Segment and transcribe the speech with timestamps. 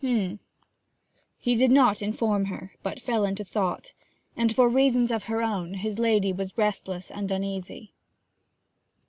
[0.03, 0.39] 'H'm.'
[1.37, 3.93] He did not inform her, but fell into thought;
[4.35, 7.93] and, for reasons of her own, his lady was restless and uneasy.